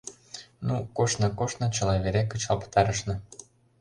[0.67, 3.15] Ну, коштна, коштна, чыла вере кычал пытарышна.